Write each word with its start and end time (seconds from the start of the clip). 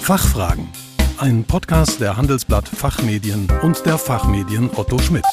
Fachfragen. 0.00 0.66
Ein 1.18 1.44
Podcast 1.44 2.00
der 2.00 2.16
Handelsblatt 2.16 2.66
Fachmedien 2.66 3.46
und 3.62 3.84
der 3.86 3.96
Fachmedien 3.96 4.68
Otto 4.74 4.98
Schmidt. 4.98 5.24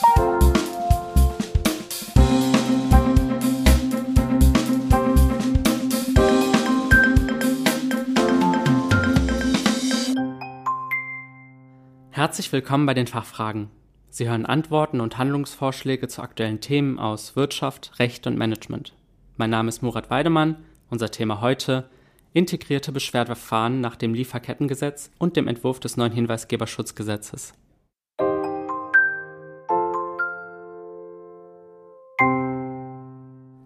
Herzlich 12.11 12.51
willkommen 12.51 12.85
bei 12.85 12.93
den 12.93 13.07
Fachfragen. 13.07 13.71
Sie 14.09 14.27
hören 14.29 14.45
Antworten 14.45 14.99
und 14.99 15.17
Handlungsvorschläge 15.17 16.07
zu 16.07 16.21
aktuellen 16.21 16.59
Themen 16.59 16.99
aus 16.99 17.35
Wirtschaft, 17.35 17.93
Recht 17.99 18.27
und 18.27 18.37
Management. 18.37 18.93
Mein 19.37 19.49
Name 19.49 19.69
ist 19.69 19.81
Murat 19.81 20.11
Weidemann. 20.11 20.57
Unser 20.89 21.09
Thema 21.09 21.41
heute 21.41 21.89
integrierte 22.37 22.91
Beschwerdeverfahren 22.91 23.81
nach 23.81 23.95
dem 23.95 24.13
Lieferkettengesetz 24.13 25.09
und 25.17 25.35
dem 25.35 25.47
Entwurf 25.47 25.79
des 25.79 25.97
neuen 25.97 26.11
Hinweisgeberschutzgesetzes. 26.11 27.53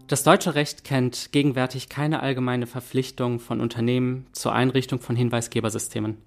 Das 0.08 0.24
deutsche 0.24 0.56
Recht 0.56 0.86
kennt 0.86 1.34
gegenwärtig 1.34 1.90
keine 1.90 2.22
allgemeine 2.22 2.66
Verpflichtung 2.66 3.42
von 3.42 3.60
Unternehmen 3.60 4.28
zur 4.32 4.54
Einrichtung 4.54 5.02
von 5.02 5.18
Hinweisgebersystemen. 5.18 6.18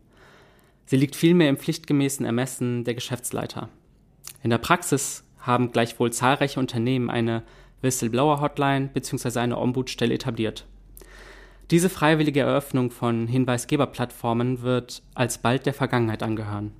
Sie 0.85 0.97
liegt 0.97 1.17
vielmehr 1.17 1.49
im 1.49 1.57
pflichtgemäßen 1.57 2.27
Ermessen 2.27 2.85
der 2.85 2.93
Geschäftsleiter. 2.93 3.71
In 4.43 4.51
der 4.51 4.59
Praxis 4.59 5.25
haben 5.39 5.73
gleichwohl 5.73 6.13
zahlreiche 6.13 6.61
Unternehmen 6.61 7.09
eine 7.09 7.43
Whistleblower-Hotline 7.81 8.91
bzw. 8.93 9.39
eine 9.39 9.57
Ombudsstelle 9.57 10.13
etabliert. 10.13 10.67
Diese 11.71 11.89
freiwillige 11.89 12.41
Eröffnung 12.41 12.91
von 12.91 13.27
Hinweisgeberplattformen 13.27 14.63
wird 14.63 15.03
alsbald 15.15 15.65
der 15.65 15.73
Vergangenheit 15.73 16.23
angehören. 16.23 16.73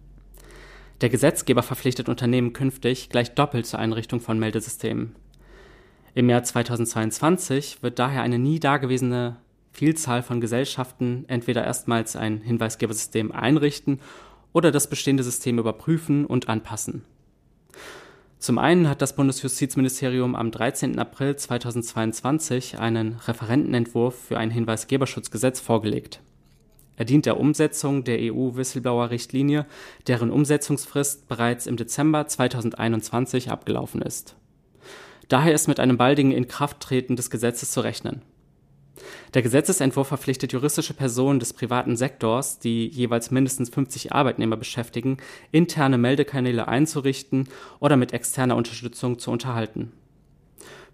Der 1.01 1.09
Gesetzgeber 1.09 1.63
verpflichtet 1.63 2.09
Unternehmen 2.09 2.53
künftig 2.53 3.09
gleich 3.09 3.35
doppelt 3.35 3.67
zur 3.67 3.79
Einrichtung 3.79 4.21
von 4.21 4.39
Meldesystemen. 4.39 5.17
Im 6.15 6.29
Jahr 6.29 6.45
2022 6.45 7.83
wird 7.83 7.99
daher 7.99 8.23
eine 8.23 8.39
nie 8.39 8.61
dagewesene 8.61 9.37
Vielzahl 9.73 10.23
von 10.23 10.41
Gesellschaften 10.41 11.25
entweder 11.27 11.65
erstmals 11.65 12.15
ein 12.15 12.41
Hinweisgebersystem 12.43 13.33
einrichten 13.33 14.01
oder 14.53 14.71
das 14.71 14.89
bestehende 14.89 15.25
System 15.25 15.59
überprüfen 15.59 16.27
und 16.27 16.49
anpassen. 16.49 17.05
Zum 18.45 18.59
einen 18.59 18.91
hat 18.91 19.01
das 19.01 19.17
Bundesjustizministerium 19.17 20.35
am 20.35 20.51
13. 20.51 20.99
April 20.99 21.35
2022 21.35 22.79
einen 22.79 23.15
Referentenentwurf 23.27 24.15
für 24.15 24.37
ein 24.37 24.51
Hinweisgeberschutzgesetz 24.51 25.61
vorgelegt. 25.61 26.21
Er 26.99 27.07
dient 27.07 27.25
der 27.25 27.41
Umsetzung 27.41 28.05
der 28.05 28.19
EU-Whistleblower-Richtlinie, 28.21 29.65
deren 30.09 30.31
Umsetzungsfrist 30.31 31.27
bereits 31.27 31.67
im 31.67 31.79
Dezember 31.79 32.27
2021 32.27 33.51
abgelaufen 33.51 34.03
ist. 34.03 34.37
Daher 35.29 35.55
ist 35.55 35.67
mit 35.67 35.81
einem 35.81 35.97
baldigen 35.97 36.31
Inkrafttreten 36.31 37.17
des 37.17 37.31
Gesetzes 37.31 37.71
zu 37.71 37.81
rechnen. 37.81 38.21
Der 39.35 39.43
Gesetzesentwurf 39.43 40.09
verpflichtet 40.09 40.53
juristische 40.53 40.95
Personen 40.95 41.41
des 41.41 41.53
privaten 41.53 41.97
Sektors, 41.97 42.59
die 42.59 42.87
jeweils 42.87 43.31
mindestens 43.31 43.71
50 43.71 44.13
Arbeitnehmer 44.13 44.57
beschäftigen, 44.57 45.17
interne 45.51 45.99
Meldekanäle 45.99 46.69
einzurichten 46.69 47.49
oder 47.81 47.97
mit 47.97 48.13
externer 48.13 48.57
Unterstützung 48.57 49.19
zu 49.19 49.31
unterhalten. 49.31 49.93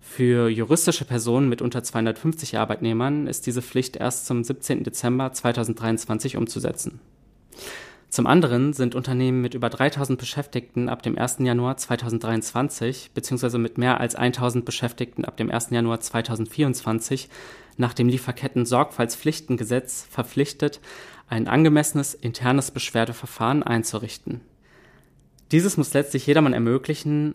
Für 0.00 0.48
juristische 0.48 1.04
Personen 1.04 1.48
mit 1.48 1.62
unter 1.62 1.82
250 1.82 2.58
Arbeitnehmern 2.58 3.26
ist 3.26 3.46
diese 3.46 3.62
Pflicht 3.62 3.96
erst 3.96 4.26
zum 4.26 4.42
17. 4.42 4.82
Dezember 4.82 5.32
2023 5.32 6.36
umzusetzen. 6.36 7.00
Zum 8.08 8.26
anderen 8.26 8.72
sind 8.72 8.96
Unternehmen 8.96 9.40
mit 9.40 9.54
über 9.54 9.70
3000 9.70 10.18
Beschäftigten 10.18 10.88
ab 10.88 11.04
dem 11.04 11.16
1. 11.16 11.36
Januar 11.40 11.76
2023 11.76 13.12
bzw. 13.14 13.58
mit 13.58 13.78
mehr 13.78 14.00
als 14.00 14.16
1000 14.16 14.64
Beschäftigten 14.64 15.24
ab 15.24 15.36
dem 15.36 15.48
1. 15.48 15.70
Januar 15.70 16.00
2024 16.00 17.28
nach 17.80 17.94
dem 17.94 18.08
Lieferketten-Sorgfaltspflichtengesetz 18.08 20.06
verpflichtet, 20.08 20.80
ein 21.28 21.48
angemessenes 21.48 22.14
internes 22.14 22.70
Beschwerdeverfahren 22.70 23.62
einzurichten. 23.62 24.42
Dieses 25.50 25.76
muss 25.76 25.92
letztlich 25.94 26.26
jedermann 26.26 26.52
ermöglichen, 26.52 27.34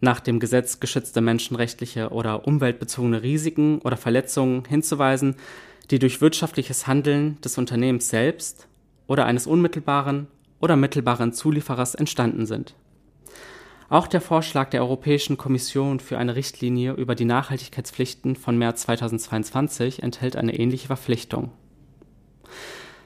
nach 0.00 0.18
dem 0.20 0.40
Gesetz 0.40 0.80
geschützte 0.80 1.20
menschenrechtliche 1.20 2.10
oder 2.10 2.48
umweltbezogene 2.48 3.22
Risiken 3.22 3.78
oder 3.80 3.96
Verletzungen 3.96 4.64
hinzuweisen, 4.64 5.36
die 5.90 5.98
durch 5.98 6.20
wirtschaftliches 6.20 6.86
Handeln 6.86 7.40
des 7.42 7.58
Unternehmens 7.58 8.08
selbst 8.08 8.66
oder 9.06 9.26
eines 9.26 9.46
unmittelbaren 9.46 10.26
oder 10.60 10.76
mittelbaren 10.76 11.32
Zulieferers 11.32 11.94
entstanden 11.94 12.46
sind. 12.46 12.74
Auch 13.94 14.08
der 14.08 14.20
Vorschlag 14.20 14.70
der 14.70 14.80
Europäischen 14.80 15.36
Kommission 15.36 16.00
für 16.00 16.18
eine 16.18 16.34
Richtlinie 16.34 16.94
über 16.94 17.14
die 17.14 17.24
Nachhaltigkeitspflichten 17.24 18.34
von 18.34 18.58
März 18.58 18.82
2022 18.82 20.02
enthält 20.02 20.34
eine 20.34 20.58
ähnliche 20.58 20.88
Verpflichtung. 20.88 21.52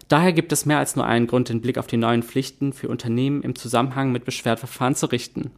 Daher 0.09 0.33
gibt 0.33 0.51
es 0.51 0.65
mehr 0.65 0.79
als 0.79 0.97
nur 0.97 1.05
einen 1.05 1.27
Grund, 1.27 1.51
den 1.51 1.61
Blick 1.61 1.77
auf 1.77 1.89
die 1.89 1.99
neuen 1.99 2.23
Pflichten 2.23 2.73
für 2.73 2.89
Unternehmen 2.89 3.43
im 3.43 3.55
Zusammenhang 3.55 4.13
mit 4.13 4.25
Beschwerdeverfahren 4.25 4.95
zu 4.95 5.05
richten. 5.13 5.51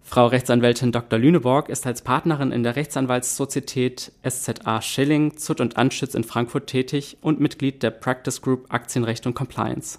Frau 0.00 0.26
Rechtsanwältin 0.26 0.90
Dr. 0.90 1.18
Lüneborg 1.18 1.68
ist 1.68 1.86
als 1.86 2.00
Partnerin 2.00 2.50
in 2.50 2.62
der 2.62 2.76
Rechtsanwaltssozietät 2.76 4.12
SZA 4.26 4.80
Schilling, 4.80 5.36
Zutt 5.36 5.60
und 5.60 5.76
Anschütz 5.76 6.14
in 6.14 6.24
Frankfurt 6.24 6.66
tätig 6.66 7.18
und 7.20 7.40
Mitglied 7.40 7.82
der 7.82 7.90
Practice 7.90 8.40
Group 8.40 8.72
Aktienrecht 8.72 9.26
und 9.26 9.34
Compliance. 9.34 9.98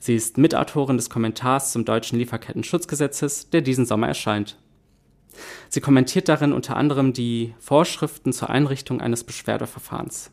Sie 0.00 0.14
ist 0.14 0.38
Mitautorin 0.38 0.96
des 0.96 1.10
Kommentars 1.10 1.72
zum 1.72 1.84
deutschen 1.84 2.18
Lieferketten-Schutzgesetzes, 2.18 3.50
der 3.50 3.60
diesen 3.60 3.84
Sommer 3.84 4.08
erscheint. 4.08 4.56
Sie 5.68 5.82
kommentiert 5.82 6.30
darin 6.30 6.54
unter 6.54 6.76
anderem 6.76 7.12
die 7.12 7.54
Vorschriften 7.58 8.32
zur 8.32 8.48
Einrichtung 8.48 9.02
eines 9.02 9.24
Beschwerdeverfahrens. 9.24 10.32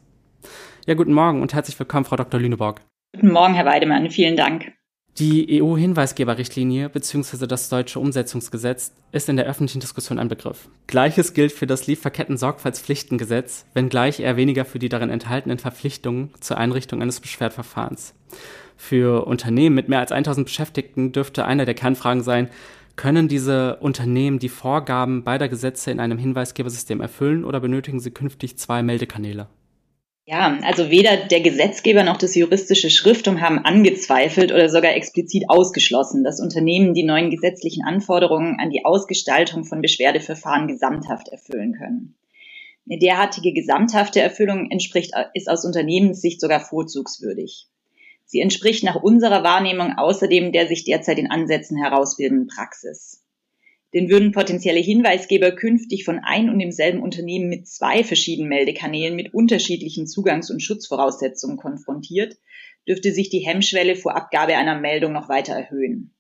Ja, 0.85 0.93
guten 0.93 1.11
Morgen 1.11 1.41
und 1.41 1.53
herzlich 1.53 1.77
willkommen, 1.77 2.05
Frau 2.05 2.15
Dr. 2.15 2.39
Lüneborg. 2.39 2.81
Guten 3.13 3.33
Morgen, 3.33 3.55
Herr 3.55 3.65
Weidemann. 3.65 4.09
Vielen 4.09 4.37
Dank. 4.37 4.71
Die 5.19 5.61
EU-Hinweisgeberrichtlinie 5.61 6.87
bzw. 6.89 7.45
das 7.47 7.67
deutsche 7.67 7.99
Umsetzungsgesetz 7.99 8.93
ist 9.11 9.27
in 9.27 9.35
der 9.35 9.47
öffentlichen 9.47 9.81
Diskussion 9.81 10.19
ein 10.19 10.27
Begriff. 10.29 10.69
Gleiches 10.85 11.33
gilt 11.33 11.51
für 11.51 11.67
das 11.67 11.87
Lieferketten-Sorgfaltspflichtengesetz, 11.87 13.65
wenngleich 13.73 14.21
eher 14.21 14.37
weniger 14.37 14.63
für 14.63 14.79
die 14.79 14.89
darin 14.89 15.09
enthaltenen 15.09 15.57
Verpflichtungen 15.57 16.33
zur 16.39 16.57
Einrichtung 16.57 17.01
eines 17.01 17.19
Beschwerdeverfahrens. 17.19 18.13
Für 18.77 19.25
Unternehmen 19.25 19.75
mit 19.75 19.89
mehr 19.89 19.99
als 19.99 20.11
1000 20.11 20.45
Beschäftigten 20.45 21.11
dürfte 21.11 21.45
einer 21.45 21.65
der 21.65 21.73
Kernfragen 21.73 22.23
sein, 22.23 22.49
können 22.95 23.27
diese 23.27 23.77
Unternehmen 23.77 24.39
die 24.39 24.49
Vorgaben 24.49 25.23
beider 25.23 25.49
Gesetze 25.49 25.91
in 25.91 25.99
einem 25.99 26.17
Hinweisgebersystem 26.17 27.01
erfüllen 27.01 27.43
oder 27.43 27.59
benötigen 27.59 27.99
sie 27.99 28.11
künftig 28.11 28.57
zwei 28.57 28.81
Meldekanäle? 28.81 29.47
Ja, 30.25 30.59
also 30.63 30.89
weder 30.89 31.15
der 31.15 31.39
Gesetzgeber 31.39 32.03
noch 32.03 32.17
das 32.17 32.35
juristische 32.35 32.89
Schriftum 32.89 33.39
haben 33.39 33.59
angezweifelt 33.59 34.51
oder 34.51 34.67
sogar 34.67 34.93
explizit 34.93 35.45
ausgeschlossen, 35.47 36.25
dass 36.25 36.41
Unternehmen 36.41 36.93
die 36.93 37.05
neuen 37.05 37.29
gesetzlichen 37.29 37.85
Anforderungen 37.85 38.59
an 38.59 38.69
die 38.69 38.83
Ausgestaltung 38.83 39.63
von 39.63 39.81
Beschwerdeverfahren 39.81 40.67
gesamthaft 40.67 41.29
erfüllen 41.29 41.73
können. 41.73 42.15
Eine 42.89 42.99
derartige 42.99 43.53
gesamthafte 43.53 44.19
Erfüllung 44.19 44.69
entspricht, 44.69 45.13
ist 45.33 45.49
aus 45.49 45.63
Unternehmenssicht 45.63 46.41
sogar 46.41 46.59
vorzugswürdig. 46.59 47.67
Sie 48.29 48.41
entspricht 48.41 48.83
nach 48.83 49.01
unserer 49.01 49.43
Wahrnehmung 49.43 49.93
außerdem 49.97 50.51
der 50.51 50.67
sich 50.67 50.83
derzeit 50.83 51.17
in 51.17 51.31
Ansätzen 51.31 51.77
herausbildenden 51.77 52.47
Praxis. 52.47 53.23
Denn 53.93 54.09
würden 54.09 54.33
potenzielle 54.33 54.81
Hinweisgeber 54.81 55.51
künftig 55.51 56.03
von 56.03 56.19
ein 56.19 56.49
und 56.49 56.59
demselben 56.59 57.01
Unternehmen 57.01 57.47
mit 57.47 57.69
zwei 57.69 58.03
verschiedenen 58.03 58.49
Meldekanälen 58.49 59.15
mit 59.15 59.33
unterschiedlichen 59.33 60.07
Zugangs- 60.07 60.51
und 60.51 60.61
Schutzvoraussetzungen 60.61 61.55
konfrontiert, 61.55 62.35
dürfte 62.85 63.13
sich 63.13 63.29
die 63.29 63.39
Hemmschwelle 63.39 63.95
vor 63.95 64.17
Abgabe 64.17 64.57
einer 64.57 64.77
Meldung 64.77 65.13
noch 65.13 65.29
weiter 65.29 65.53
erhöhen. 65.53 66.13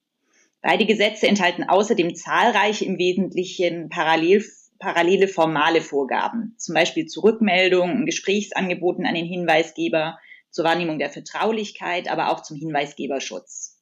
Beide 0.61 0.85
Gesetze 0.85 1.27
enthalten 1.27 1.65
außerdem 1.65 2.15
zahlreiche 2.15 2.85
im 2.85 2.97
Wesentlichen 2.97 3.89
parallel, 3.89 4.45
parallele 4.79 5.27
formale 5.27 5.81
Vorgaben, 5.81 6.55
zum 6.57 6.73
Beispiel 6.73 7.05
Zurückmeldungen 7.05 7.97
und 7.97 8.05
Gesprächsangeboten 8.05 9.05
an 9.05 9.15
den 9.15 9.25
Hinweisgeber, 9.25 10.17
zur 10.49 10.65
Wahrnehmung 10.65 10.99
der 10.99 11.09
Vertraulichkeit, 11.09 12.09
aber 12.09 12.31
auch 12.31 12.41
zum 12.41 12.57
Hinweisgeberschutz. 12.57 13.81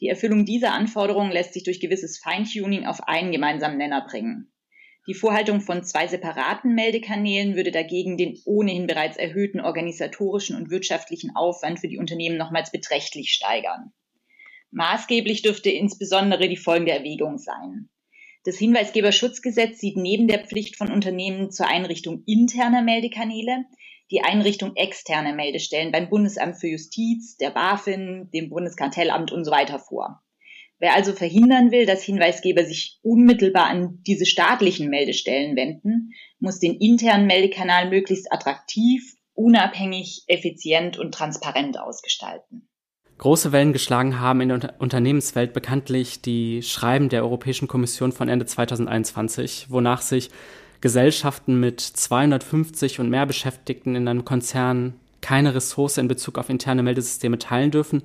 Die 0.00 0.08
Erfüllung 0.08 0.44
dieser 0.44 0.72
Anforderungen 0.72 1.32
lässt 1.32 1.54
sich 1.54 1.64
durch 1.64 1.80
gewisses 1.80 2.18
Feintuning 2.18 2.86
auf 2.86 3.08
einen 3.08 3.32
gemeinsamen 3.32 3.78
Nenner 3.78 4.06
bringen. 4.08 4.52
Die 5.08 5.14
Vorhaltung 5.14 5.60
von 5.60 5.84
zwei 5.84 6.06
separaten 6.06 6.74
Meldekanälen 6.74 7.56
würde 7.56 7.70
dagegen 7.70 8.18
den 8.18 8.38
ohnehin 8.44 8.86
bereits 8.86 9.16
erhöhten 9.16 9.60
organisatorischen 9.60 10.54
und 10.54 10.70
wirtschaftlichen 10.70 11.34
Aufwand 11.34 11.80
für 11.80 11.88
die 11.88 11.98
Unternehmen 11.98 12.36
nochmals 12.36 12.70
beträchtlich 12.70 13.32
steigern. 13.32 13.92
Maßgeblich 14.70 15.40
dürfte 15.40 15.70
insbesondere 15.70 16.48
die 16.48 16.58
folgende 16.58 16.92
Erwägung 16.92 17.38
sein. 17.38 17.88
Das 18.44 18.58
Hinweisgeberschutzgesetz 18.58 19.80
sieht 19.80 19.96
neben 19.96 20.28
der 20.28 20.44
Pflicht 20.44 20.76
von 20.76 20.92
Unternehmen 20.92 21.50
zur 21.50 21.66
Einrichtung 21.66 22.22
interner 22.26 22.82
Meldekanäle 22.82 23.64
die 24.10 24.22
Einrichtung 24.22 24.74
externer 24.76 25.34
Meldestellen 25.34 25.92
beim 25.92 26.08
Bundesamt 26.08 26.58
für 26.60 26.68
Justiz, 26.68 27.36
der 27.36 27.50
BaFin, 27.50 28.30
dem 28.32 28.48
Bundeskartellamt 28.48 29.32
und 29.32 29.44
so 29.44 29.50
weiter 29.50 29.78
vor. 29.78 30.22
Wer 30.80 30.94
also 30.94 31.12
verhindern 31.12 31.72
will, 31.72 31.86
dass 31.86 32.04
Hinweisgeber 32.04 32.64
sich 32.64 33.00
unmittelbar 33.02 33.66
an 33.66 34.00
diese 34.06 34.26
staatlichen 34.26 34.88
Meldestellen 34.88 35.56
wenden, 35.56 36.12
muss 36.38 36.60
den 36.60 36.76
internen 36.76 37.26
Meldekanal 37.26 37.90
möglichst 37.90 38.32
attraktiv, 38.32 39.16
unabhängig, 39.34 40.24
effizient 40.28 40.96
und 40.96 41.12
transparent 41.12 41.80
ausgestalten. 41.80 42.68
Große 43.18 43.50
Wellen 43.50 43.72
geschlagen 43.72 44.20
haben 44.20 44.40
in 44.40 44.48
der 44.48 44.76
Unternehmenswelt 44.78 45.52
bekanntlich 45.52 46.22
die 46.22 46.62
Schreiben 46.62 47.08
der 47.08 47.24
Europäischen 47.24 47.66
Kommission 47.66 48.12
von 48.12 48.28
Ende 48.28 48.46
2021, 48.46 49.66
wonach 49.70 50.02
sich 50.02 50.30
Gesellschaften 50.80 51.58
mit 51.58 51.80
250 51.80 53.00
und 53.00 53.10
mehr 53.10 53.26
Beschäftigten 53.26 53.94
in 53.94 54.06
einem 54.06 54.24
Konzern 54.24 54.94
keine 55.20 55.54
Ressource 55.54 55.98
in 55.98 56.08
Bezug 56.08 56.38
auf 56.38 56.48
interne 56.48 56.82
Meldesysteme 56.82 57.38
teilen 57.38 57.70
dürfen 57.70 58.02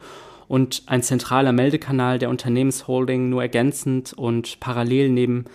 und 0.48 0.84
ein 0.88 1.04
zentraler 1.04 1.52
Meldekanal 1.52 2.20
der 2.20 2.30
Unternehmensholding 2.30 3.30
nur 3.30 3.42
ergänzend 3.42 4.14
und 4.14 4.60
parallel 4.60 5.10
neben 5.10 5.46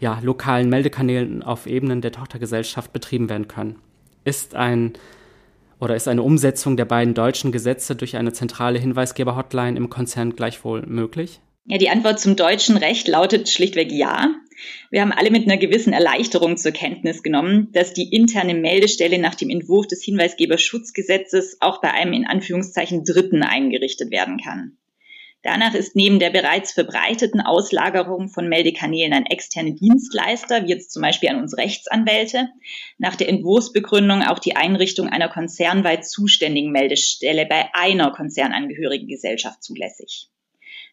ja, 0.00 0.18
lokalen 0.22 0.68
Meldekanälen 0.68 1.42
auf 1.42 1.66
Ebenen 1.66 2.00
der 2.00 2.12
Tochtergesellschaft 2.12 2.92
betrieben 2.92 3.28
werden 3.28 3.48
können. 3.48 3.76
Ist 4.24 4.54
ein 4.54 4.92
oder 5.78 5.94
ist 5.94 6.08
eine 6.08 6.22
Umsetzung 6.22 6.76
der 6.76 6.86
beiden 6.86 7.14
deutschen 7.14 7.52
Gesetze 7.52 7.96
durch 7.96 8.16
eine 8.16 8.32
zentrale 8.32 8.78
Hinweisgeber-Hotline 8.78 9.76
im 9.76 9.90
Konzern 9.90 10.34
gleichwohl 10.34 10.82
möglich? 10.86 11.40
Ja, 11.66 11.78
die 11.78 11.90
Antwort 11.90 12.20
zum 12.20 12.36
deutschen 12.36 12.76
Recht 12.76 13.08
lautet 13.08 13.48
schlichtweg 13.48 13.90
ja. 13.92 14.34
Wir 14.90 15.00
haben 15.00 15.12
alle 15.12 15.30
mit 15.30 15.44
einer 15.44 15.58
gewissen 15.58 15.92
Erleichterung 15.92 16.56
zur 16.56 16.72
Kenntnis 16.72 17.22
genommen, 17.22 17.68
dass 17.72 17.92
die 17.92 18.14
interne 18.14 18.54
Meldestelle 18.54 19.18
nach 19.18 19.34
dem 19.34 19.50
Entwurf 19.50 19.86
des 19.86 20.02
Hinweisgeberschutzgesetzes 20.02 21.58
auch 21.60 21.80
bei 21.80 21.90
einem 21.92 22.12
in 22.12 22.26
Anführungszeichen 22.26 23.04
Dritten 23.04 23.42
eingerichtet 23.42 24.10
werden 24.10 24.38
kann. 24.38 24.76
Danach 25.46 25.74
ist 25.74 25.94
neben 25.94 26.18
der 26.18 26.30
bereits 26.30 26.72
verbreiteten 26.72 27.40
Auslagerung 27.40 28.28
von 28.28 28.48
Meldekanälen 28.48 29.12
an 29.12 29.26
externe 29.26 29.74
Dienstleister, 29.74 30.64
wie 30.64 30.70
jetzt 30.70 30.90
zum 30.90 31.02
Beispiel 31.02 31.28
an 31.28 31.40
uns 31.40 31.56
Rechtsanwälte, 31.56 32.48
nach 32.98 33.14
der 33.14 33.28
Entwurfsbegründung 33.28 34.22
auch 34.22 34.40
die 34.40 34.56
Einrichtung 34.56 35.08
einer 35.08 35.28
konzernweit 35.28 36.04
zuständigen 36.04 36.72
Meldestelle 36.72 37.46
bei 37.46 37.72
einer 37.74 38.10
konzernangehörigen 38.10 39.06
Gesellschaft 39.06 39.62
zulässig. 39.62 40.30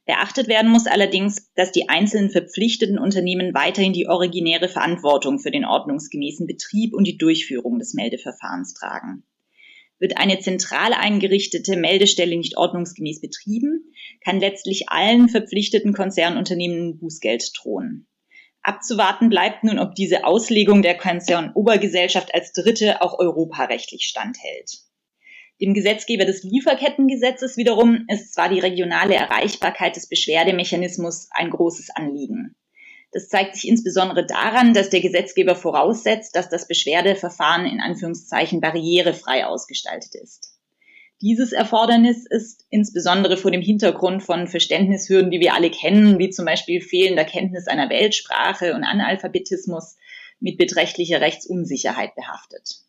Beachtet 0.06 0.50
werden 0.50 0.70
muss 0.70 0.86
allerdings, 0.86 1.50
dass 1.56 1.72
die 1.72 1.88
einzelnen 1.88 2.30
verpflichteten 2.30 3.00
Unternehmen 3.00 3.54
weiterhin 3.54 3.94
die 3.94 4.08
originäre 4.08 4.68
Verantwortung 4.68 5.40
für 5.40 5.52
den 5.52 5.64
ordnungsgemäßen 5.64 6.46
Betrieb 6.46 6.94
und 6.94 7.06
die 7.08 7.18
Durchführung 7.18 7.80
des 7.80 7.94
Meldeverfahrens 7.94 8.74
tragen. 8.74 9.24
Wird 10.00 10.18
eine 10.18 10.40
zentral 10.40 10.94
eingerichtete 10.94 11.78
Meldestelle 11.78 12.36
nicht 12.36 12.58
ordnungsgemäß 12.58 13.22
betrieben, 13.22 13.94
kann 14.22 14.42
letztlich 14.42 14.90
allen 14.90 15.30
verpflichteten 15.30 15.94
Konzernunternehmen 15.94 16.98
Bußgeld 16.98 17.52
drohen. 17.56 18.08
Abzuwarten 18.62 19.30
bleibt 19.30 19.64
nun, 19.64 19.80
ob 19.80 19.96
diese 19.96 20.26
Auslegung 20.26 20.82
der 20.82 20.98
Konzernobergesellschaft 20.98 22.34
als 22.34 22.52
Dritte 22.52 23.02
auch 23.02 23.20
europarechtlich 23.20 24.04
standhält. 24.04 24.84
Dem 25.62 25.74
Gesetzgeber 25.74 26.26
des 26.26 26.44
Lieferkettengesetzes 26.44 27.58
wiederum 27.58 28.06
ist 28.10 28.34
zwar 28.34 28.50
die 28.50 28.60
regionale 28.60 29.16
Erreichbarkeit 29.16 29.96
des 29.96 30.08
Beschwerdemechanismus 30.10 31.30
ein 31.32 31.52
großes 31.52 31.92
Anliegen. 31.92 32.56
Das 33.12 33.30
zeigt 33.30 33.56
sich 33.56 33.70
insbesondere 33.70 34.26
daran, 34.26 34.74
dass 34.74 34.90
der 34.90 35.02
Gesetzgeber 35.02 35.56
voraussetzt, 35.56 36.36
dass 36.36 36.50
das 36.50 36.68
Beschwerdeverfahren 36.68 37.68
in 37.68 37.80
Anführungszeichen 37.80 38.60
barrierefrei 38.60 39.46
ausgestaltet 39.46 40.16
ist. 40.16 40.58
Dieses 41.22 41.54
Erfordernis 41.54 42.26
ist 42.28 42.66
insbesondere 42.70 43.38
vor 43.38 43.52
dem 43.52 43.62
Hintergrund 43.62 44.24
von 44.24 44.48
Verständnishürden, 44.48 45.30
die 45.32 45.40
wir 45.40 45.54
alle 45.54 45.70
kennen, 45.70 46.18
wie 46.18 46.32
zum 46.32 46.46
Beispiel 46.46 46.82
fehlender 46.82 47.24
Kenntnis 47.24 47.68
einer 47.68 47.90
Weltsprache 47.90 48.74
und 48.74 48.84
Analphabetismus 48.84 49.96
mit 50.40 50.58
beträchtlicher 50.58 51.22
Rechtsunsicherheit 51.22 52.16
behaftet. 52.16 52.84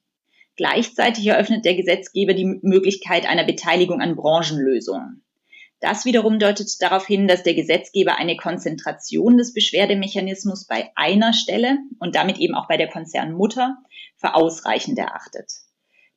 Gleichzeitig 0.57 1.27
eröffnet 1.27 1.65
der 1.65 1.75
Gesetzgeber 1.75 2.35
die 2.35 2.61
Möglichkeit 2.63 3.27
einer 3.27 3.45
Beteiligung 3.45 4.01
an 4.01 4.15
Branchenlösungen. 4.15 5.25
Das 5.81 6.05
wiederum 6.05 6.39
deutet 6.39 6.81
darauf 6.81 7.07
hin, 7.07 7.29
dass 7.29 7.43
der 7.43 7.55
Gesetzgeber 7.55 8.17
eine 8.17 8.37
Konzentration 8.37 9.37
des 9.37 9.53
Beschwerdemechanismus 9.53 10.67
bei 10.67 10.91
einer 10.95 11.33
Stelle 11.33 11.79
und 11.99 12.15
damit 12.15 12.39
eben 12.39 12.55
auch 12.55 12.69
bei 12.69 12.77
der 12.77 12.89
Konzernmutter 12.89 13.77
für 14.17 14.35
ausreichend 14.35 14.99
erachtet. 14.99 15.51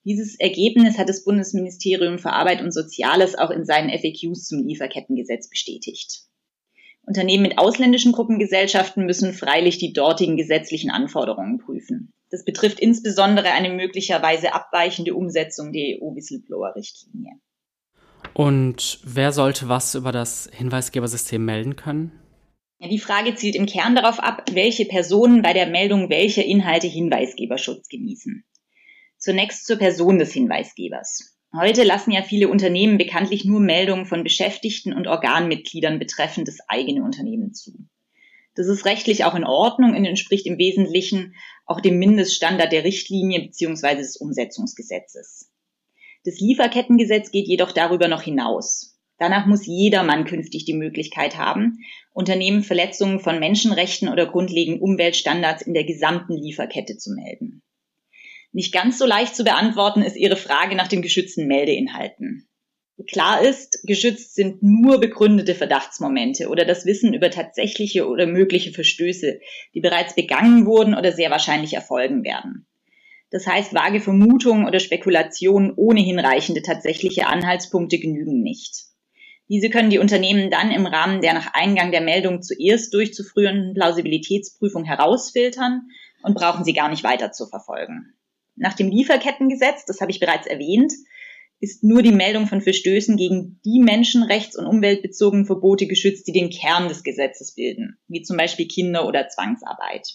Dieses 0.06 0.40
Ergebnis 0.40 0.98
hat 0.98 1.10
das 1.10 1.26
Bundesministerium 1.26 2.18
für 2.18 2.32
Arbeit 2.32 2.62
und 2.62 2.72
Soziales 2.72 3.36
auch 3.36 3.50
in 3.50 3.66
seinen 3.66 3.90
FAQs 3.90 4.46
zum 4.46 4.66
Lieferkettengesetz 4.66 5.50
bestätigt. 5.50 6.22
Unternehmen 7.08 7.44
mit 7.44 7.58
ausländischen 7.58 8.12
Gruppengesellschaften 8.12 9.06
müssen 9.06 9.34
freilich 9.34 9.78
die 9.78 9.94
dortigen 9.94 10.36
gesetzlichen 10.36 10.92
Anforderungen 10.92 11.58
prüfen. 11.58 12.12
Das 12.30 12.44
betrifft 12.44 12.82
insbesondere 12.82 13.52
eine 13.52 13.70
möglicherweise 13.70 14.54
abweichende 14.54 15.16
Umsetzung 15.16 15.72
der 15.72 16.00
EU-Whistleblower-Richtlinie. 16.02 17.40
Und 18.34 19.00
wer 19.06 19.32
sollte 19.32 19.70
was 19.70 19.96
über 19.96 20.12
das 20.12 20.50
Hinweisgebersystem 20.52 21.44
melden 21.44 21.78
können? 21.78 22.12
Ja, 22.80 22.90
die 22.90 23.00
Frage 23.00 23.36
zielt 23.36 23.56
im 23.56 23.68
Kern 23.68 23.96
darauf 23.96 24.20
ab, 24.20 24.44
welche 24.52 24.84
Personen 24.84 25.42
bei 25.42 25.54
der 25.54 25.68
Meldung 25.68 26.10
welcher 26.10 26.44
Inhalte 26.44 26.88
Hinweisgeberschutz 26.88 27.88
genießen. 27.88 28.44
Zunächst 29.18 29.66
zur 29.66 29.78
Person 29.78 30.20
des 30.20 30.34
Hinweisgebers. 30.34 31.37
Heute 31.56 31.84
lassen 31.84 32.12
ja 32.12 32.24
viele 32.24 32.50
Unternehmen 32.50 32.98
bekanntlich 32.98 33.46
nur 33.46 33.60
Meldungen 33.60 34.06
von 34.06 34.24
Beschäftigten 34.24 34.94
und 34.94 35.08
Organmitgliedern 35.08 35.98
betreffend 35.98 36.48
das 36.48 36.60
eigene 36.68 37.04
Unternehmen 37.04 37.54
zu. 37.54 37.72
Das 38.56 38.68
ist 38.68 38.86
rechtlich 38.86 39.24
auch 39.24 39.36
in 39.36 39.46
Ordnung 39.46 39.96
und 39.96 40.04
entspricht 40.04 40.46
im 40.46 40.58
Wesentlichen 40.58 41.36
auch 41.66 41.80
dem 41.80 42.00
Mindeststandard 42.00 42.72
der 42.72 42.84
Richtlinie 42.84 43.42
bzw. 43.42 43.96
des 43.96 44.18
Umsetzungsgesetzes. 44.18 45.52
Das 46.26 46.40
Lieferkettengesetz 46.40 47.32
geht 47.32 47.48
jedoch 47.48 47.72
darüber 47.72 48.08
noch 48.08 48.24
hinaus. 48.24 49.00
Danach 49.18 49.46
muss 49.46 49.66
jedermann 49.66 50.26
künftig 50.26 50.66
die 50.66 50.74
Möglichkeit 50.74 51.38
haben, 51.38 51.80
Unternehmen 52.12 52.64
Verletzungen 52.64 53.20
von 53.20 53.40
Menschenrechten 53.40 54.10
oder 54.10 54.26
grundlegenden 54.26 54.82
Umweltstandards 54.82 55.62
in 55.62 55.74
der 55.74 55.86
gesamten 55.86 56.34
Lieferkette 56.34 56.98
zu 56.98 57.14
melden. 57.14 57.64
Nicht 58.58 58.74
ganz 58.74 58.98
so 58.98 59.06
leicht 59.06 59.36
zu 59.36 59.44
beantworten 59.44 60.02
ist 60.02 60.16
Ihre 60.16 60.36
Frage 60.36 60.76
nach 60.76 60.88
den 60.88 61.04
geschützten 61.04 61.46
Meldeinhalten. 61.46 62.50
Klar 63.08 63.44
ist, 63.44 63.84
geschützt 63.86 64.34
sind 64.34 64.64
nur 64.64 65.00
begründete 65.00 65.54
Verdachtsmomente 65.54 66.50
oder 66.50 66.66
das 66.66 66.84
Wissen 66.88 67.14
über 67.14 67.30
tatsächliche 67.30 68.08
oder 68.08 68.26
mögliche 68.26 68.72
Verstöße, 68.72 69.42
die 69.76 69.80
bereits 69.80 70.16
begangen 70.16 70.66
wurden 70.66 70.96
oder 70.96 71.12
sehr 71.12 71.30
wahrscheinlich 71.30 71.76
erfolgen 71.76 72.24
werden. 72.24 72.66
Das 73.30 73.46
heißt, 73.46 73.76
vage 73.76 74.00
Vermutungen 74.00 74.66
oder 74.66 74.80
Spekulationen 74.80 75.74
ohne 75.76 76.02
hinreichende 76.02 76.64
tatsächliche 76.64 77.28
Anhaltspunkte 77.28 78.00
genügen 78.00 78.42
nicht. 78.42 78.86
Diese 79.50 79.70
können 79.70 79.92
die 79.92 80.00
Unternehmen 80.00 80.50
dann 80.50 80.72
im 80.72 80.88
Rahmen 80.88 81.22
der 81.22 81.36
nach 81.36 81.54
Eingang 81.54 81.92
der 81.92 82.02
Meldung 82.02 82.42
zuerst 82.42 82.92
durchzuführenden 82.92 83.76
Plausibilitätsprüfung 83.76 84.84
herausfiltern 84.84 85.90
und 86.24 86.34
brauchen 86.34 86.66
sie 86.66 86.74
gar 86.74 86.90
nicht 86.90 87.04
weiter 87.04 87.32
zu 87.32 87.46
verfolgen. 87.46 88.16
Nach 88.58 88.74
dem 88.74 88.90
Lieferkettengesetz, 88.90 89.86
das 89.86 90.02
habe 90.02 90.12
ich 90.12 90.20
bereits 90.20 90.48
erwähnt, 90.48 90.92
ist 91.60 91.84
nur 91.84 92.02
die 92.02 92.12
Meldung 92.12 92.48
von 92.48 92.62
Verstößen 92.62 93.16
gegen 93.16 93.60
die 93.64 93.80
menschenrechts- 93.80 94.58
und 94.58 94.66
umweltbezogenen 94.66 95.46
Verbote 95.46 95.88
geschützt, 95.88 96.28
die 96.28 96.32
den 96.32 96.50
Kern 96.50 96.88
des 96.88 97.04
Gesetzes 97.04 97.54
bilden, 97.54 97.98
wie 98.08 98.22
zum 98.22 98.38
Beispiel 98.38 98.68
Kinder- 98.68 99.08
oder 99.08 99.28
Zwangsarbeit. 99.30 100.08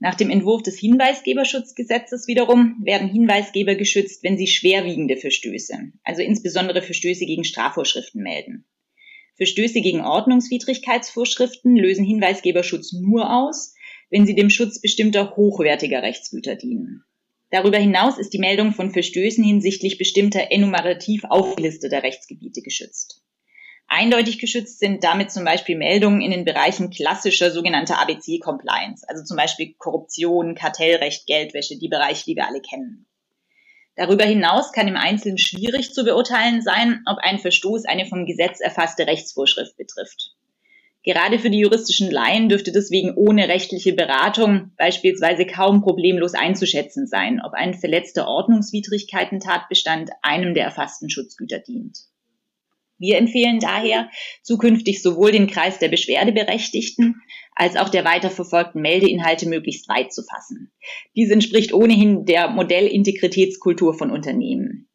Nach 0.00 0.14
dem 0.14 0.28
Entwurf 0.28 0.62
des 0.62 0.78
Hinweisgeberschutzgesetzes 0.78 2.26
wiederum 2.26 2.82
werden 2.82 3.08
Hinweisgeber 3.08 3.74
geschützt, 3.74 4.22
wenn 4.22 4.36
sie 4.36 4.46
schwerwiegende 4.46 5.16
Verstöße, 5.16 5.92
also 6.02 6.20
insbesondere 6.20 6.82
Verstöße 6.82 7.24
gegen 7.26 7.44
Strafvorschriften 7.44 8.22
melden. 8.22 8.66
Verstöße 9.36 9.80
gegen 9.80 10.00
Ordnungswidrigkeitsvorschriften 10.00 11.76
lösen 11.76 12.04
Hinweisgeberschutz 12.04 12.92
nur 12.92 13.32
aus, 13.34 13.74
wenn 14.10 14.26
sie 14.26 14.34
dem 14.34 14.50
Schutz 14.50 14.80
bestimmter 14.80 15.36
hochwertiger 15.36 16.02
Rechtsgüter 16.02 16.54
dienen. 16.56 17.04
Darüber 17.54 17.78
hinaus 17.78 18.18
ist 18.18 18.32
die 18.32 18.40
Meldung 18.40 18.72
von 18.72 18.90
Verstößen 18.90 19.44
hinsichtlich 19.44 19.96
bestimmter 19.96 20.50
enumerativ 20.50 21.22
aufgelisteter 21.22 22.02
Rechtsgebiete 22.02 22.62
geschützt. 22.62 23.22
Eindeutig 23.86 24.40
geschützt 24.40 24.80
sind 24.80 25.04
damit 25.04 25.30
zum 25.30 25.44
Beispiel 25.44 25.78
Meldungen 25.78 26.20
in 26.20 26.32
den 26.32 26.44
Bereichen 26.44 26.90
klassischer 26.90 27.52
sogenannter 27.52 28.00
ABC-Compliance, 28.00 29.08
also 29.08 29.22
zum 29.22 29.36
Beispiel 29.36 29.72
Korruption, 29.78 30.56
Kartellrecht, 30.56 31.28
Geldwäsche, 31.28 31.78
die 31.78 31.86
Bereiche, 31.86 32.24
die 32.24 32.34
wir 32.34 32.48
alle 32.48 32.60
kennen. 32.60 33.06
Darüber 33.94 34.24
hinaus 34.24 34.72
kann 34.72 34.88
im 34.88 34.96
Einzelnen 34.96 35.38
schwierig 35.38 35.94
zu 35.94 36.02
beurteilen 36.02 36.60
sein, 36.60 37.04
ob 37.06 37.18
ein 37.18 37.38
Verstoß 37.38 37.84
eine 37.84 38.06
vom 38.06 38.26
Gesetz 38.26 38.58
erfasste 38.58 39.06
Rechtsvorschrift 39.06 39.76
betrifft. 39.76 40.34
Gerade 41.04 41.38
für 41.38 41.50
die 41.50 41.58
juristischen 41.58 42.10
Laien 42.10 42.48
dürfte 42.48 42.72
deswegen 42.72 43.14
ohne 43.14 43.46
rechtliche 43.48 43.92
Beratung 43.92 44.72
beispielsweise 44.78 45.44
kaum 45.44 45.82
problemlos 45.82 46.32
einzuschätzen 46.32 47.06
sein, 47.06 47.42
ob 47.44 47.52
ein 47.52 47.74
verletzter 47.74 48.26
Ordnungswidrigkeiten-Tatbestand 48.26 50.10
einem 50.22 50.54
der 50.54 50.64
erfassten 50.64 51.10
Schutzgüter 51.10 51.58
dient. 51.58 51.98
Wir 52.96 53.18
empfehlen 53.18 53.60
daher, 53.60 54.08
zukünftig 54.42 55.02
sowohl 55.02 55.32
den 55.32 55.46
Kreis 55.46 55.78
der 55.78 55.88
Beschwerdeberechtigten 55.88 57.20
als 57.54 57.76
auch 57.76 57.90
der 57.90 58.06
weiterverfolgten 58.06 58.80
Meldeinhalte 58.80 59.46
möglichst 59.46 59.88
weit 59.88 60.10
zu 60.10 60.22
fassen. 60.22 60.72
Dies 61.14 61.30
entspricht 61.30 61.74
ohnehin 61.74 62.24
der 62.24 62.48
Modellintegritätskultur 62.48 63.92
von 63.92 64.10
Unternehmen. 64.10 64.88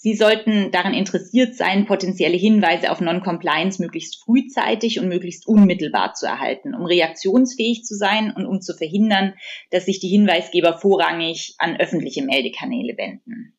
Sie 0.00 0.14
sollten 0.14 0.70
daran 0.70 0.94
interessiert 0.94 1.56
sein, 1.56 1.86
potenzielle 1.86 2.36
Hinweise 2.36 2.92
auf 2.92 3.00
Non-Compliance 3.00 3.82
möglichst 3.82 4.22
frühzeitig 4.22 5.00
und 5.00 5.08
möglichst 5.08 5.48
unmittelbar 5.48 6.14
zu 6.14 6.24
erhalten, 6.24 6.72
um 6.72 6.86
reaktionsfähig 6.86 7.82
zu 7.82 7.96
sein 7.96 8.30
und 8.30 8.46
um 8.46 8.60
zu 8.60 8.76
verhindern, 8.76 9.34
dass 9.72 9.86
sich 9.86 9.98
die 9.98 10.06
Hinweisgeber 10.06 10.78
vorrangig 10.78 11.56
an 11.58 11.76
öffentliche 11.80 12.22
Meldekanäle 12.22 12.96
wenden. 12.96 13.54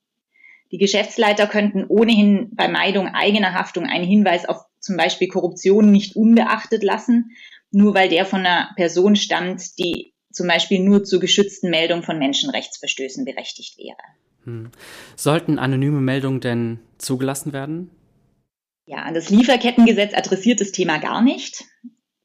Die 0.71 0.77
Geschäftsleiter 0.77 1.45
könnten 1.45 1.83
ohnehin 1.85 2.51
bei 2.53 2.69
Meidung 2.69 3.07
eigener 3.07 3.53
Haftung 3.53 3.83
einen 3.83 4.07
Hinweis 4.07 4.47
auf 4.47 4.61
zum 4.79 4.95
Beispiel 4.95 5.27
Korruption 5.27 5.91
nicht 5.91 6.15
unbeachtet 6.15 6.83
lassen, 6.83 7.31
nur 7.69 7.95
weil 7.95 8.07
der 8.07 8.25
von 8.25 8.45
einer 8.45 8.71
Person 8.77 9.17
stammt, 9.17 9.77
die 9.77 10.13
zum 10.31 10.47
Beispiel 10.47 10.79
nur 10.79 11.03
zur 11.03 11.19
geschützten 11.19 11.69
Meldung 11.69 12.01
von 12.01 12.17
Menschenrechtsverstößen 12.17 13.25
berechtigt 13.25 13.77
wäre. 13.77 13.97
Hm. 14.45 14.71
Sollten 15.15 15.59
anonyme 15.59 16.01
Meldungen 16.01 16.39
denn 16.41 16.79
zugelassen 16.97 17.53
werden? 17.53 17.91
Ja, 18.85 19.11
das 19.13 19.29
Lieferkettengesetz 19.29 20.13
adressiert 20.13 20.61
das 20.61 20.71
Thema 20.71 20.97
gar 20.97 21.21
nicht. 21.21 21.63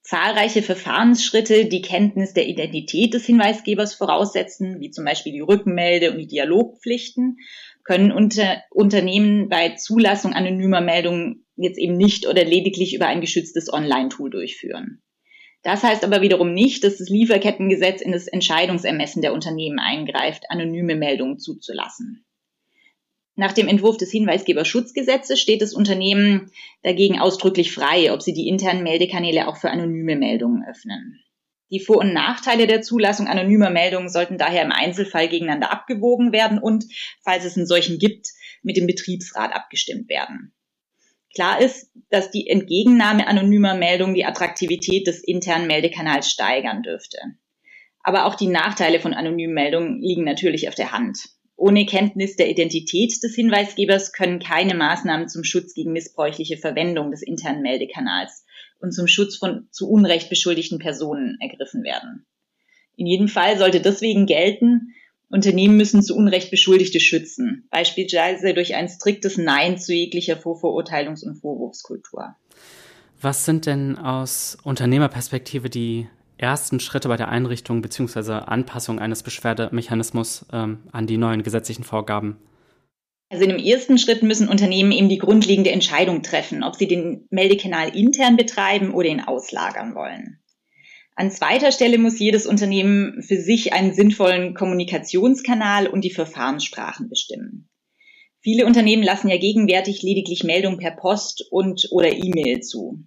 Zahlreiche 0.02 0.62
Verfahrensschritte, 0.62 1.66
die 1.66 1.82
Kenntnis 1.82 2.34
der 2.34 2.46
Identität 2.46 3.14
des 3.14 3.24
Hinweisgebers 3.26 3.94
voraussetzen, 3.94 4.80
wie 4.80 4.90
zum 4.90 5.04
Beispiel 5.04 5.32
die 5.32 5.40
Rückmelde- 5.40 6.12
und 6.12 6.18
die 6.18 6.26
Dialogpflichten, 6.26 7.38
können 7.84 8.12
unter, 8.12 8.62
Unternehmen 8.70 9.48
bei 9.48 9.74
Zulassung 9.76 10.32
anonymer 10.32 10.80
Meldungen 10.80 11.46
jetzt 11.56 11.78
eben 11.78 11.96
nicht 11.96 12.26
oder 12.26 12.44
lediglich 12.44 12.94
über 12.94 13.06
ein 13.06 13.20
geschütztes 13.20 13.72
Online-Tool 13.72 14.30
durchführen. 14.30 15.02
Das 15.64 15.82
heißt 15.82 16.04
aber 16.04 16.20
wiederum 16.20 16.52
nicht, 16.52 16.84
dass 16.84 16.98
das 16.98 17.08
Lieferkettengesetz 17.08 18.02
in 18.02 18.12
das 18.12 18.28
Entscheidungsermessen 18.28 19.22
der 19.22 19.32
Unternehmen 19.32 19.78
eingreift, 19.78 20.50
anonyme 20.50 20.94
Meldungen 20.94 21.38
zuzulassen. 21.38 22.24
Nach 23.34 23.52
dem 23.52 23.66
Entwurf 23.66 23.96
des 23.96 24.12
Hinweisgeberschutzgesetzes 24.12 25.40
steht 25.40 25.62
das 25.62 25.72
Unternehmen 25.72 26.52
dagegen 26.82 27.18
ausdrücklich 27.18 27.72
frei, 27.72 28.12
ob 28.12 28.22
sie 28.22 28.34
die 28.34 28.46
internen 28.46 28.84
Meldekanäle 28.84 29.48
auch 29.48 29.56
für 29.56 29.70
anonyme 29.70 30.16
Meldungen 30.16 30.64
öffnen. 30.68 31.20
Die 31.70 31.80
Vor- 31.80 31.98
und 31.98 32.12
Nachteile 32.12 32.66
der 32.66 32.82
Zulassung 32.82 33.26
anonymer 33.26 33.70
Meldungen 33.70 34.10
sollten 34.10 34.36
daher 34.36 34.62
im 34.62 34.70
Einzelfall 34.70 35.28
gegeneinander 35.28 35.72
abgewogen 35.72 36.30
werden 36.30 36.58
und, 36.58 36.84
falls 37.22 37.44
es 37.44 37.56
einen 37.56 37.66
solchen 37.66 37.98
gibt, 37.98 38.28
mit 38.62 38.76
dem 38.76 38.86
Betriebsrat 38.86 39.52
abgestimmt 39.52 40.10
werden. 40.10 40.52
Klar 41.34 41.60
ist, 41.60 41.90
dass 42.10 42.30
die 42.30 42.46
Entgegennahme 42.48 43.26
anonymer 43.26 43.74
Meldungen 43.74 44.14
die 44.14 44.24
Attraktivität 44.24 45.06
des 45.06 45.22
internen 45.22 45.66
Meldekanals 45.66 46.30
steigern 46.30 46.82
dürfte. 46.82 47.18
Aber 48.02 48.26
auch 48.26 48.34
die 48.34 48.46
Nachteile 48.46 49.00
von 49.00 49.14
anonymen 49.14 49.54
Meldungen 49.54 50.00
liegen 50.00 50.24
natürlich 50.24 50.68
auf 50.68 50.74
der 50.74 50.92
Hand. 50.92 51.18
Ohne 51.56 51.86
Kenntnis 51.86 52.36
der 52.36 52.50
Identität 52.50 53.22
des 53.22 53.34
Hinweisgebers 53.34 54.12
können 54.12 54.40
keine 54.40 54.74
Maßnahmen 54.74 55.28
zum 55.28 55.44
Schutz 55.44 55.74
gegen 55.74 55.92
missbräuchliche 55.92 56.56
Verwendung 56.56 57.10
des 57.10 57.22
internen 57.22 57.62
Meldekanals 57.62 58.44
und 58.80 58.92
zum 58.92 59.06
Schutz 59.06 59.36
von 59.36 59.68
zu 59.70 59.88
Unrecht 59.88 60.28
beschuldigten 60.28 60.78
Personen 60.78 61.38
ergriffen 61.40 61.82
werden. 61.82 62.26
In 62.96 63.06
jedem 63.06 63.28
Fall 63.28 63.58
sollte 63.58 63.80
deswegen 63.80 64.26
gelten, 64.26 64.94
Unternehmen 65.34 65.76
müssen 65.76 66.00
zu 66.00 66.16
Unrecht 66.16 66.52
Beschuldigte 66.52 67.00
schützen, 67.00 67.66
beispielsweise 67.70 68.54
durch 68.54 68.76
ein 68.76 68.88
striktes 68.88 69.36
Nein 69.36 69.78
zu 69.78 69.92
jeglicher 69.92 70.36
Vorverurteilungs- 70.36 71.24
und 71.24 71.34
Vorwurfskultur. 71.34 72.36
Was 73.20 73.44
sind 73.44 73.66
denn 73.66 73.98
aus 73.98 74.56
Unternehmerperspektive 74.62 75.68
die 75.68 76.06
ersten 76.38 76.78
Schritte 76.78 77.08
bei 77.08 77.16
der 77.16 77.30
Einrichtung 77.30 77.82
bzw. 77.82 78.44
Anpassung 78.46 79.00
eines 79.00 79.24
Beschwerdemechanismus 79.24 80.46
ähm, 80.52 80.84
an 80.92 81.08
die 81.08 81.16
neuen 81.16 81.42
gesetzlichen 81.42 81.82
Vorgaben? 81.82 82.36
Also 83.28 83.42
in 83.42 83.50
dem 83.50 83.58
ersten 83.58 83.98
Schritt 83.98 84.22
müssen 84.22 84.48
Unternehmen 84.48 84.92
eben 84.92 85.08
die 85.08 85.18
grundlegende 85.18 85.72
Entscheidung 85.72 86.22
treffen, 86.22 86.62
ob 86.62 86.76
sie 86.76 86.86
den 86.86 87.26
Meldekanal 87.30 87.96
intern 87.96 88.36
betreiben 88.36 88.94
oder 88.94 89.08
ihn 89.08 89.20
auslagern 89.20 89.96
wollen. 89.96 90.38
An 91.16 91.30
zweiter 91.30 91.70
Stelle 91.70 91.98
muss 91.98 92.18
jedes 92.18 92.44
Unternehmen 92.44 93.22
für 93.22 93.40
sich 93.40 93.72
einen 93.72 93.94
sinnvollen 93.94 94.54
Kommunikationskanal 94.54 95.86
und 95.86 96.02
die 96.02 96.10
Verfahrenssprachen 96.10 97.08
bestimmen. 97.08 97.68
Viele 98.40 98.66
Unternehmen 98.66 99.02
lassen 99.02 99.28
ja 99.28 99.38
gegenwärtig 99.38 100.02
lediglich 100.02 100.42
Meldungen 100.42 100.78
per 100.78 100.90
Post 100.90 101.46
und 101.50 101.88
oder 101.92 102.12
E-Mail 102.12 102.60
zu. 102.60 103.04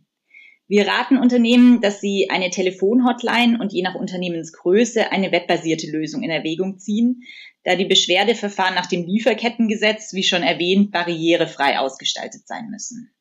Wir 0.70 0.88
raten 0.88 1.18
Unternehmen, 1.18 1.80
dass 1.80 2.02
sie 2.02 2.30
eine 2.30 2.50
Telefonhotline 2.50 3.60
und 3.60 3.72
je 3.72 3.84
nach 3.84 3.96
Unternehmensgröße 3.96 5.12
eine 5.12 5.32
webbasierte 5.32 5.90
Lösung 5.90 6.24
in 6.24 6.30
Erwägung 6.30 6.78
ziehen, 6.78 7.24
da 7.64 7.76
die 7.76 7.86
Beschwerdeverfahren 7.86 8.76
nach 8.76 8.88
dem 8.88 9.06
Lieferkettengesetz, 9.06 10.14
wie 10.14 10.24
schon 10.24 10.44
erwähnt, 10.44 10.92
barrierefrei 10.92 11.80
ausgestaltet 11.80 12.48
sein 12.48 12.70
müssen. 12.70 13.14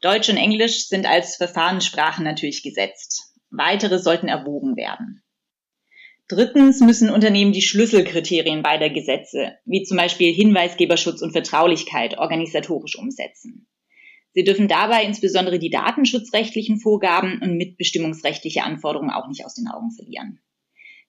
Deutsch 0.00 0.28
und 0.28 0.36
Englisch 0.36 0.86
sind 0.86 1.06
als 1.06 1.36
Verfahrenssprachen 1.36 2.24
natürlich 2.24 2.62
gesetzt. 2.62 3.27
Weitere 3.50 3.98
sollten 3.98 4.28
erwogen 4.28 4.76
werden. 4.76 5.22
Drittens 6.28 6.80
müssen 6.80 7.08
Unternehmen 7.08 7.52
die 7.52 7.62
Schlüsselkriterien 7.62 8.62
beider 8.62 8.90
Gesetze, 8.90 9.56
wie 9.64 9.82
zum 9.84 9.96
Beispiel 9.96 10.32
Hinweisgeberschutz 10.32 11.22
und 11.22 11.32
Vertraulichkeit, 11.32 12.18
organisatorisch 12.18 12.98
umsetzen. 12.98 13.66
Sie 14.32 14.44
dürfen 14.44 14.68
dabei 14.68 15.04
insbesondere 15.04 15.58
die 15.58 15.70
datenschutzrechtlichen 15.70 16.80
Vorgaben 16.80 17.40
und 17.40 17.56
mitbestimmungsrechtliche 17.56 18.62
Anforderungen 18.62 19.10
auch 19.10 19.26
nicht 19.26 19.46
aus 19.46 19.54
den 19.54 19.68
Augen 19.68 19.90
verlieren. 19.90 20.38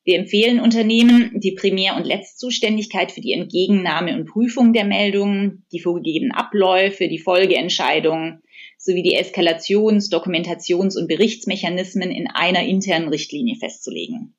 Wir 0.06 0.18
empfehlen 0.18 0.60
Unternehmen, 0.60 1.40
die 1.40 1.52
Primär- 1.52 1.96
und 1.96 2.06
Letztzuständigkeit 2.06 3.12
für 3.12 3.22
die 3.22 3.34
Entgegennahme 3.34 4.16
und 4.16 4.26
Prüfung 4.26 4.74
der 4.74 4.86
Meldungen, 4.86 5.66
die 5.72 5.80
vorgegebenen 5.80 6.32
Abläufe, 6.32 7.08
die 7.08 7.20
Folgeentscheidungen 7.20 8.42
sowie 8.78 9.04
die 9.04 9.16
Eskalations-, 9.16 10.10
Dokumentations- 10.10 10.98
und 10.98 11.08
Berichtsmechanismen 11.08 12.12
in 12.12 12.28
einer 12.28 12.64
internen 12.64 13.10
Richtlinie 13.10 13.58
festzulegen. 13.58 14.36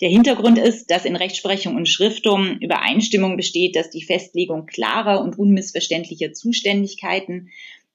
Der 0.00 0.08
Hintergrund 0.10 0.58
ist, 0.58 0.90
dass 0.90 1.04
in 1.04 1.16
Rechtsprechung 1.16 1.74
und 1.76 1.88
Schriftum 1.88 2.58
Übereinstimmung 2.60 3.36
besteht, 3.36 3.76
dass 3.76 3.90
die 3.90 4.02
Festlegung 4.02 4.66
klarer 4.66 5.22
und 5.22 5.38
unmissverständlicher 5.38 6.32
Zuständigkeiten 6.32 7.50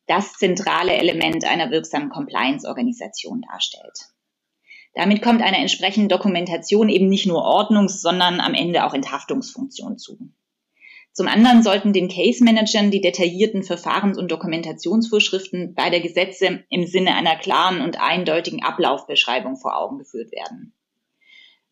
das 0.07 0.33
zentrale 0.33 0.93
Element 0.93 1.45
einer 1.45 1.69
wirksamen 1.69 2.09
Compliance-Organisation 2.09 3.43
darstellt. 3.51 4.09
Damit 4.93 5.21
kommt 5.21 5.41
einer 5.41 5.59
entsprechenden 5.59 6.09
Dokumentation 6.09 6.89
eben 6.89 7.07
nicht 7.07 7.25
nur 7.25 7.43
Ordnungs-, 7.43 8.01
sondern 8.01 8.39
am 8.39 8.53
Ende 8.53 8.85
auch 8.85 8.93
Enthaftungsfunktion 8.93 9.97
zu. 9.97 10.17
Zum 11.13 11.27
anderen 11.27 11.61
sollten 11.61 11.91
den 11.91 12.07
Case 12.07 12.43
Managern 12.43 12.89
die 12.89 13.01
detaillierten 13.01 13.63
Verfahrens- 13.63 14.17
und 14.17 14.31
Dokumentationsvorschriften 14.31 15.75
beider 15.75 15.99
Gesetze 15.99 16.63
im 16.69 16.87
Sinne 16.87 17.15
einer 17.15 17.35
klaren 17.35 17.81
und 17.81 17.99
eindeutigen 18.01 18.63
Ablaufbeschreibung 18.63 19.57
vor 19.57 19.77
Augen 19.77 19.97
geführt 19.97 20.31
werden. 20.31 20.73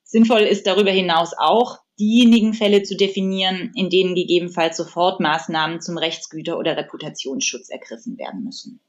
Sinnvoll 0.04 0.42
ist 0.42 0.68
darüber 0.68 0.92
hinaus 0.92 1.34
auch, 1.38 1.80
diejenigen 2.00 2.54
Fälle 2.54 2.84
zu 2.84 2.98
definieren, 2.98 3.72
in 3.76 3.90
denen 3.90 4.16
gegebenenfalls 4.16 4.76
Sofortmaßnahmen 4.78 5.82
zum 5.82 5.98
Rechtsgüter- 5.98 6.58
oder 6.58 6.76
Reputationsschutz 6.76 7.70
ergriffen 7.70 8.18
werden 8.18 8.44
müssen. 8.44 8.82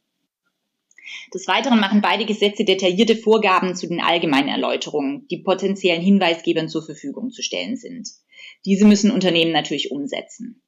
Des 1.32 1.46
Weiteren 1.46 1.80
machen 1.80 2.00
beide 2.00 2.26
Gesetze 2.26 2.64
detaillierte 2.64 3.16
Vorgaben 3.16 3.74
zu 3.74 3.86
den 3.86 4.00
allgemeinen 4.00 4.48
Erläuterungen, 4.48 5.26
die 5.30 5.42
potenziellen 5.42 6.02
Hinweisgebern 6.02 6.68
zur 6.68 6.84
Verfügung 6.84 7.30
zu 7.30 7.42
stellen 7.42 7.76
sind. 7.76 8.08
Diese 8.64 8.86
müssen 8.86 9.10
Unternehmen 9.10 9.52
natürlich 9.52 9.90
umsetzen. 9.90 10.62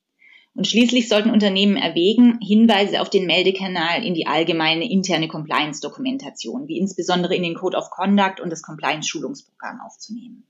Und 0.54 0.66
schließlich 0.66 1.08
sollten 1.08 1.30
Unternehmen 1.30 1.76
erwägen, 1.76 2.38
Hinweise 2.42 3.00
auf 3.00 3.08
den 3.08 3.24
Meldekanal 3.24 4.04
in 4.04 4.12
die 4.12 4.26
allgemeine 4.26 4.90
interne 4.90 5.26
Compliance-Dokumentation, 5.26 6.68
wie 6.68 6.78
insbesondere 6.78 7.34
in 7.34 7.42
den 7.42 7.54
Code 7.54 7.76
of 7.76 7.88
Conduct 7.90 8.38
und 8.40 8.50
das 8.50 8.62
Compliance-Schulungsprogramm 8.62 9.80
aufzunehmen. 9.80 10.46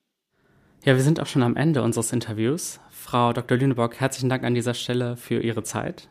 Ja, 0.85 0.97
wir 0.97 1.03
sind 1.05 1.21
auch 1.21 1.27
schon 1.27 1.45
am 1.45 1.55
Ende 1.55 1.83
unseres 1.83 2.13
Interviews. 2.13 2.81
Frau 2.91 3.33
Dr. 3.33 3.57
Lüneburg, 3.57 4.01
herzlichen 4.01 4.29
Dank 4.29 4.43
an 4.43 4.55
dieser 4.55 4.75
Stelle 4.75 5.17
für 5.17 5.41
Ihre 5.41 5.63
Zeit. 5.63 6.09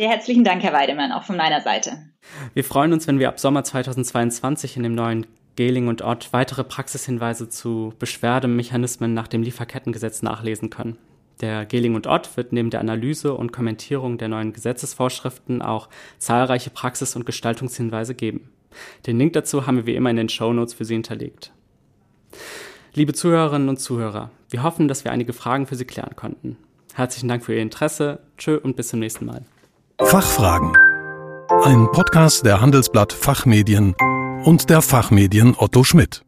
Sehr 0.00 0.08
herzlichen 0.08 0.44
Dank, 0.44 0.62
Herr 0.62 0.72
Weidemann, 0.72 1.12
auch 1.12 1.24
von 1.24 1.36
meiner 1.36 1.60
Seite. 1.60 1.98
Wir 2.54 2.64
freuen 2.64 2.94
uns, 2.94 3.06
wenn 3.06 3.18
wir 3.18 3.28
ab 3.28 3.38
Sommer 3.38 3.64
2022 3.64 4.78
in 4.78 4.82
dem 4.82 4.94
neuen 4.94 5.26
Geling 5.56 5.88
und 5.88 6.00
Ott 6.00 6.32
weitere 6.32 6.64
Praxishinweise 6.64 7.50
zu 7.50 7.92
Beschwerdemechanismen 7.98 9.12
nach 9.12 9.28
dem 9.28 9.42
Lieferkettengesetz 9.42 10.22
nachlesen 10.22 10.70
können. 10.70 10.96
Der 11.42 11.66
Geling 11.66 11.96
und 11.96 12.06
Ott 12.06 12.34
wird 12.38 12.54
neben 12.54 12.70
der 12.70 12.80
Analyse 12.80 13.34
und 13.34 13.52
Kommentierung 13.52 14.16
der 14.16 14.28
neuen 14.28 14.54
Gesetzesvorschriften 14.54 15.60
auch 15.60 15.90
zahlreiche 16.16 16.70
Praxis- 16.70 17.14
und 17.14 17.26
Gestaltungshinweise 17.26 18.14
geben. 18.14 18.48
Den 19.06 19.18
Link 19.18 19.34
dazu 19.34 19.66
haben 19.66 19.76
wir 19.76 19.84
wie 19.84 19.96
immer 19.96 20.08
in 20.08 20.16
den 20.16 20.30
Show 20.30 20.54
Notes 20.54 20.72
für 20.72 20.86
Sie 20.86 20.94
hinterlegt. 20.94 21.52
Liebe 22.94 23.12
Zuhörerinnen 23.12 23.68
und 23.68 23.80
Zuhörer, 23.80 24.30
wir 24.48 24.62
hoffen, 24.62 24.88
dass 24.88 25.04
wir 25.04 25.12
einige 25.12 25.34
Fragen 25.34 25.66
für 25.66 25.76
Sie 25.76 25.84
klären 25.84 26.16
konnten. 26.16 26.56
Herzlichen 26.94 27.28
Dank 27.28 27.44
für 27.44 27.54
Ihr 27.54 27.60
Interesse. 27.60 28.20
Tschö 28.38 28.56
und 28.56 28.76
bis 28.76 28.88
zum 28.88 29.00
nächsten 29.00 29.26
Mal. 29.26 29.44
Fachfragen. 30.04 30.72
Ein 31.62 31.86
Podcast 31.92 32.46
der 32.46 32.60
Handelsblatt 32.60 33.12
Fachmedien 33.12 33.94
und 34.44 34.70
der 34.70 34.82
Fachmedien 34.82 35.54
Otto 35.56 35.84
Schmidt. 35.84 36.22